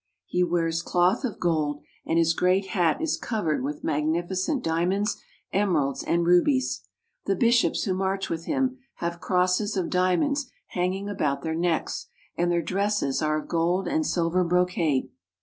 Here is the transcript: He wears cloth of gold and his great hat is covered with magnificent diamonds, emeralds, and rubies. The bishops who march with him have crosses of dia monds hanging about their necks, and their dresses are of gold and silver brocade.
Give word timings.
He 0.25 0.43
wears 0.43 0.81
cloth 0.81 1.23
of 1.23 1.39
gold 1.39 1.83
and 2.07 2.17
his 2.17 2.33
great 2.33 2.69
hat 2.69 2.99
is 3.03 3.15
covered 3.15 3.61
with 3.63 3.83
magnificent 3.83 4.63
diamonds, 4.63 5.21
emeralds, 5.53 6.01
and 6.01 6.25
rubies. 6.25 6.81
The 7.27 7.35
bishops 7.35 7.83
who 7.83 7.93
march 7.93 8.27
with 8.27 8.45
him 8.45 8.79
have 8.95 9.21
crosses 9.21 9.77
of 9.77 9.91
dia 9.91 10.17
monds 10.17 10.49
hanging 10.69 11.07
about 11.07 11.43
their 11.43 11.53
necks, 11.53 12.07
and 12.35 12.51
their 12.51 12.63
dresses 12.63 13.21
are 13.21 13.37
of 13.37 13.47
gold 13.47 13.87
and 13.87 14.03
silver 14.03 14.43
brocade. 14.43 15.11